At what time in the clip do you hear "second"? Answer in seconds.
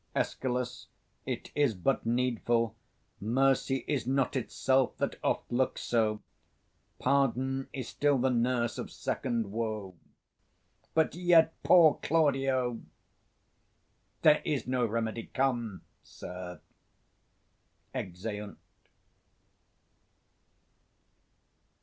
8.89-9.51